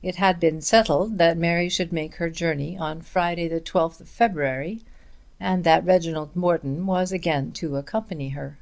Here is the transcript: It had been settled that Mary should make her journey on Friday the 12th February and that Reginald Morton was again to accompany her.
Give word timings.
It 0.00 0.14
had 0.14 0.38
been 0.38 0.60
settled 0.60 1.18
that 1.18 1.36
Mary 1.36 1.68
should 1.68 1.92
make 1.92 2.14
her 2.14 2.30
journey 2.30 2.78
on 2.78 3.02
Friday 3.02 3.48
the 3.48 3.60
12th 3.60 4.06
February 4.06 4.82
and 5.40 5.64
that 5.64 5.84
Reginald 5.84 6.36
Morton 6.36 6.86
was 6.86 7.10
again 7.10 7.50
to 7.54 7.76
accompany 7.76 8.28
her. 8.28 8.58